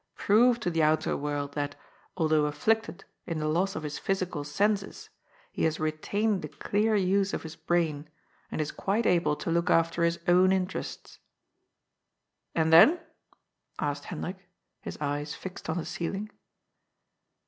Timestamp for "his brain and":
7.43-8.59